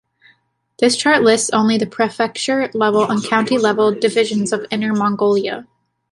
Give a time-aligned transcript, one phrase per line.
[0.79, 5.67] This chart lists only the prefecture-level and county-level divisions of Inner Mongolia.